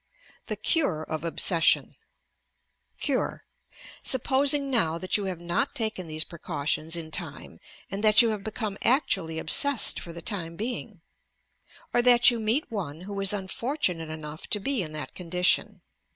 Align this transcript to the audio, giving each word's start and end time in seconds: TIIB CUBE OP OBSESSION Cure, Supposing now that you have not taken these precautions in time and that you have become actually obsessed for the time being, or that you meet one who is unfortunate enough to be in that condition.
TIIB 0.47 0.63
CUBE 0.63 1.05
OP 1.13 1.23
OBSESSION 1.23 1.95
Cure, 2.99 3.43
Supposing 4.01 4.71
now 4.71 4.97
that 4.97 5.15
you 5.15 5.25
have 5.25 5.39
not 5.39 5.75
taken 5.75 6.07
these 6.07 6.23
precautions 6.23 6.95
in 6.95 7.11
time 7.11 7.59
and 7.91 8.03
that 8.03 8.19
you 8.19 8.29
have 8.29 8.43
become 8.43 8.79
actually 8.81 9.37
obsessed 9.37 9.99
for 9.99 10.11
the 10.11 10.23
time 10.23 10.55
being, 10.55 11.01
or 11.93 12.01
that 12.01 12.31
you 12.31 12.39
meet 12.39 12.71
one 12.71 13.01
who 13.01 13.21
is 13.21 13.31
unfortunate 13.31 14.09
enough 14.09 14.47
to 14.47 14.59
be 14.59 14.81
in 14.81 14.91
that 14.93 15.13
condition. 15.13 15.81